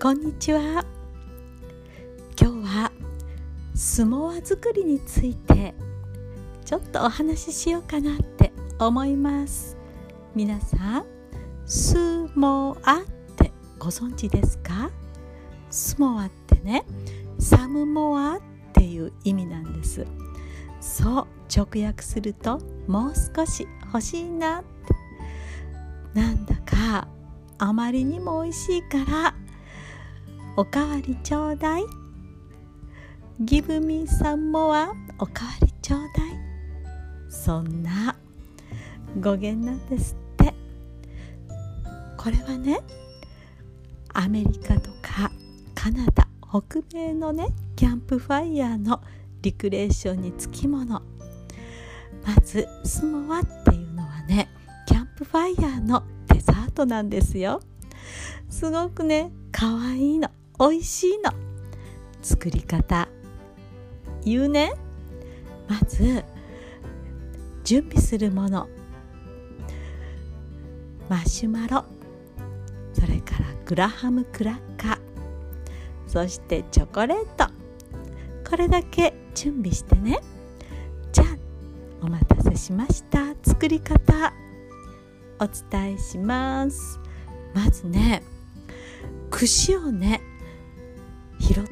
[0.00, 0.84] こんにちは。
[2.40, 2.92] 今日は
[3.74, 5.74] スモア作りについて
[6.64, 9.76] ちょっとお話ししようかなって思います。
[10.36, 11.04] 皆さん
[11.66, 13.02] スモアっ
[13.34, 14.92] てご存知ですか？
[15.68, 16.84] スモアってね
[17.40, 18.40] サムモアっ
[18.74, 20.06] ていう意味なんです。
[20.80, 24.68] そう直訳するともう少し欲しいなって。
[26.14, 27.08] なんだか
[27.58, 29.34] あまりにも美味しいから
[30.58, 31.84] おかわりちょうだい。
[33.40, 34.90] Give me some more
[35.20, 37.30] おかわりちょうだい。
[37.30, 38.16] そんな
[39.20, 40.52] 語源なんですって。
[42.16, 42.80] これはね
[44.14, 45.30] アメリカとか
[45.76, 47.46] カナダ北米のね
[47.76, 49.00] キャンプファイヤーの
[49.42, 51.02] リクレーションにつきもの。
[52.26, 54.48] まずスモアっていうのはね
[54.88, 57.60] キャンプファイヤーのデザートなんですよ。
[58.50, 60.28] すごくね可愛いの。
[60.58, 61.32] 美味しいの。
[62.20, 63.08] 作り方。
[64.24, 64.72] 言うね。
[65.68, 66.24] まず
[67.62, 68.68] 準備するもの。
[71.08, 71.84] マシュマロ。
[72.92, 74.98] それからグラハムクラッカー。
[76.08, 77.52] そしてチョコレート。
[78.48, 80.18] これだけ準備してね。
[81.12, 81.36] じゃあ
[82.02, 83.34] お待たせしました。
[83.44, 84.32] 作り方。
[85.38, 86.98] お伝えします。
[87.54, 88.24] まずね
[89.30, 90.20] 串をね
[91.40, 91.68] 拾って。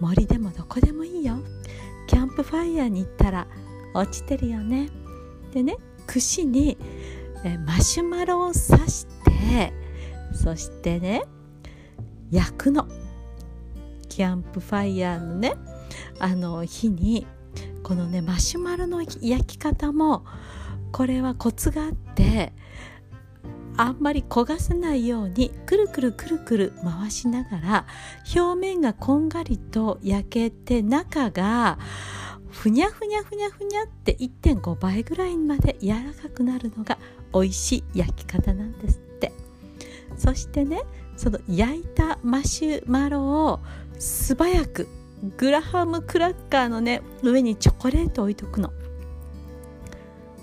[0.00, 1.38] 森でもどこでもいいよ。
[2.06, 3.46] キャンプファイヤーに行ったら
[3.94, 4.90] 落ちてるよね。
[5.52, 5.76] でね
[6.06, 6.76] 串に
[7.64, 8.56] マシュマロを刺
[8.88, 9.72] して
[10.32, 11.22] そしてね
[12.30, 12.86] 焼くの。
[14.08, 15.54] キャンプファイヤーのね
[16.18, 17.26] あの火に
[17.82, 20.24] このねマシュマロの焼き方も
[20.92, 22.52] これはコツがあって
[23.76, 27.86] あんまり焦がさないようにくるくるくるくる回しながら
[28.34, 31.78] 表面がこんがりと焼けて中が
[32.50, 36.98] ふにゃふにゃふにゃふにゃって1.5倍ぐらいまで柔らかくなるのが
[37.34, 39.32] 美味しい焼き方なんですって。
[40.16, 40.82] そしてね
[41.16, 43.60] その焼いたマシュマロを
[43.98, 44.88] 素早く
[45.36, 48.72] グラハムクラッカーのね上にチョコレートを置いとくの。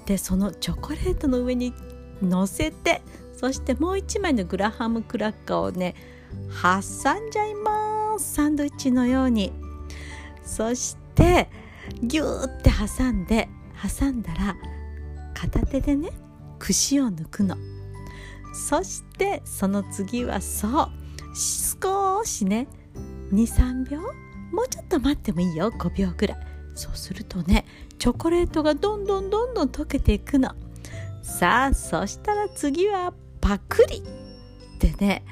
[0.05, 1.73] でそのチョコレートの上に
[2.21, 3.01] 乗せて
[3.35, 5.95] そしてもう一枚のグラハムクラッカーをね
[6.61, 8.33] 挟んじゃいます。
[8.35, 9.51] サンドイッチのように。
[10.45, 11.49] そして
[12.01, 13.49] ギューって挟んで
[13.99, 14.55] 挟んだら
[15.33, 16.11] 片手でね
[16.59, 17.57] 串を抜くの。
[18.53, 20.89] そしてその次はそう。
[21.35, 22.67] 少しね
[23.31, 23.99] 23秒。
[24.51, 25.71] もうちょっと待ってもいいよ。
[25.71, 26.37] 5秒ぐらい。
[26.75, 27.65] そうするとね
[27.99, 30.51] チョコレートがどんどんどんどん溶けていくの。
[31.23, 34.01] さあそしたら次はパクリっ
[34.79, 35.25] てね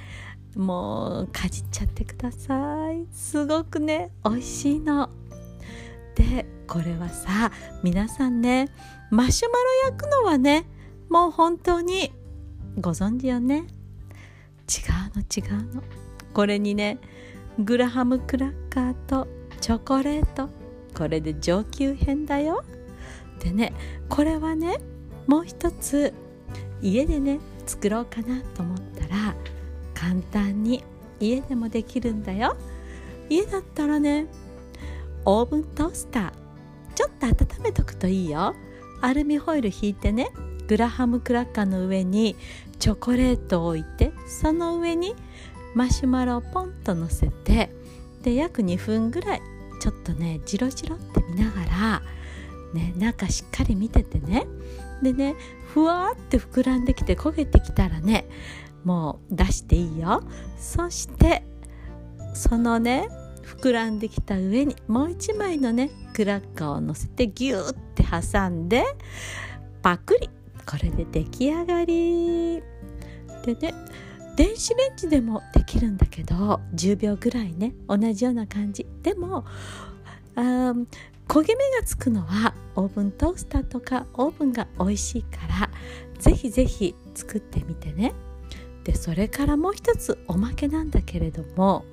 [0.54, 3.08] もうかじっちゃってください。
[3.14, 5.10] すごくね美味しいの。
[6.16, 8.68] でこれはさ皆さんね
[9.12, 10.66] マシュマロ焼くのはね
[11.10, 12.12] もう本当に
[12.82, 13.56] ご存知よね。
[13.56, 13.66] 違う
[15.16, 15.82] の違うの。
[16.34, 16.98] これにね
[17.60, 19.30] グラハムクラッカーと
[19.62, 20.50] チョコレート。
[20.98, 22.66] これで上級編だよ。
[23.40, 23.72] でね
[24.10, 24.80] これはね
[25.28, 26.14] もう一つ
[26.82, 29.36] 家でね作ろうかなと思ったら
[29.94, 30.84] 簡単に
[31.20, 32.58] 家でもできるんだよ。
[33.30, 34.28] 家だったらね
[35.26, 36.32] オーブントースター
[36.96, 38.56] ちょっと温めとくといいよ。
[39.02, 40.30] アルミホイル引いてね
[40.68, 42.36] グラハムクラッカーの上に
[42.80, 45.16] チョコレートを置いてその上に
[45.76, 47.74] マシュマロをポンと乗せて
[48.24, 49.42] で約2分ぐらい
[49.82, 52.02] ちょっとねジロジロって見ながら
[52.74, 54.48] ね中しっかり見ててね。
[55.02, 55.36] でね
[55.74, 58.28] ふわって膨らんできて焦げてきたらね
[58.84, 60.24] もう出していいよ。
[60.58, 61.44] そして
[62.34, 63.08] そのね
[63.44, 68.86] 膨らんできた上にもう一枚のねクラッカーを乗せてギューって挟んで
[69.82, 70.30] パクリ。
[70.66, 72.64] これで出来上がり。
[73.46, 73.74] でね
[74.38, 78.86] 電子レンジでもできるんだけど10秒ぐらいね同じような感じ。
[79.04, 79.46] でも
[80.36, 80.74] あ
[81.28, 85.70] 焦げ目がつくのはオーブントースターとかオーブンが美味しいから
[86.20, 88.14] ぜひぜひ作ってみてね。
[88.84, 91.86] でそれからもう一つおまけなんだけれども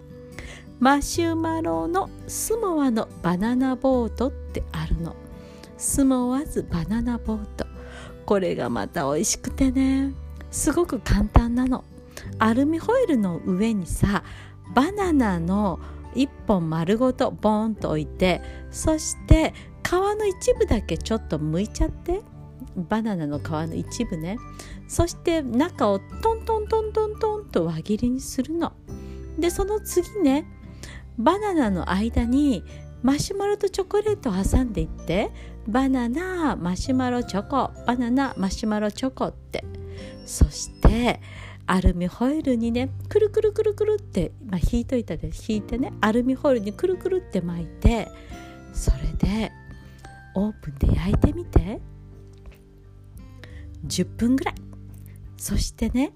[0.80, 5.16] マシュマロのスモアのバナナボートってあるの。
[5.76, 7.66] スモアズバナナボート。
[8.24, 10.12] これがまた美味しくてね。
[10.50, 11.84] すごく簡単なの。
[12.38, 14.22] アルミホイルの上にさ
[14.74, 15.80] バナナの
[16.14, 19.54] 1本丸ごとボーンと置いてそして
[19.88, 22.20] 皮の一部だけちょっと剥いちゃって。
[22.76, 24.36] バナナの皮の一部ね。
[24.86, 28.72] そして中をトントントントントンと輪切りにするの。
[29.38, 30.44] でその次ね
[31.16, 32.62] バナナの間に
[33.02, 35.30] マシュマロとチョコレートを挟んでいって
[35.66, 39.64] バナナマシュマロチョコバナナマシュマロチョコって。
[40.26, 41.20] そして
[41.66, 48.08] アルミホイルにねくるくるくるくるって、まあ、引いといたで引いてねアルミホイルにくるくるって巻いて
[48.72, 49.52] それで
[50.38, 51.80] オープンで焼いてみて
[53.86, 54.54] 10分ぐらい
[55.36, 56.12] そしてね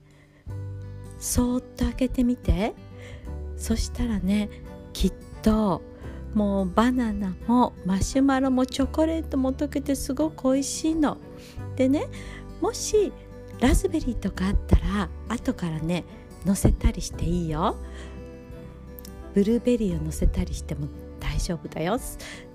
[1.18, 2.74] そーっと開けてみて
[3.56, 4.48] そしたらね
[4.92, 5.82] きっと
[6.34, 11.18] もうバナナもマシュマロもチョコレートも溶けてすごく美味しいの。
[11.76, 12.06] でね
[12.60, 13.12] もし
[13.60, 16.04] ラズベリーとかあったら後からね
[16.46, 17.76] のせたりしていいよ。
[19.34, 20.88] ブルーベリーをのせたりしても
[21.32, 21.98] 大丈夫だよ。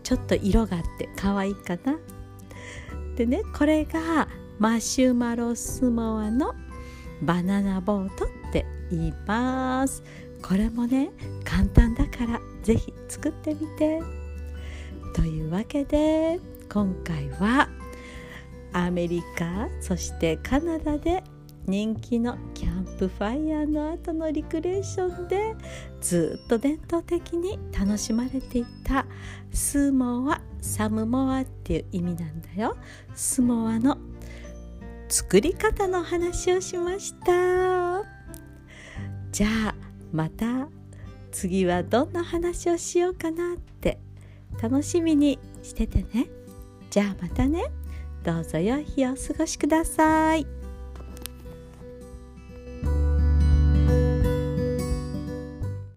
[0.04, 1.98] ちょっと色があって可愛いかな。
[3.16, 4.28] でねこれが
[4.60, 6.54] マシュマロスモアの
[7.22, 10.04] バナナボートって言います。
[10.42, 11.10] これもね
[11.44, 14.02] 簡単だから是非作ってみて。
[15.16, 16.40] というわけで
[16.72, 17.70] 今回は
[18.72, 21.24] アメリカそしてカナダで
[21.68, 25.54] 人気のキャンプファイヤーの後のリクレーションで
[26.00, 29.06] ずっと伝統的に楽しまれていた
[29.52, 32.78] スモアサムモアっていう意味なんだよ。
[33.16, 33.98] スモアの
[35.10, 38.04] 作り方の話をしました。
[39.32, 39.76] じゃあ
[40.14, 40.70] また
[41.32, 44.00] 次はどんな話をしようかなって。
[44.62, 46.28] 楽しみにしててね。
[46.90, 47.66] じゃあまたね。
[48.24, 50.57] どうぞ良い日をお過ごしください。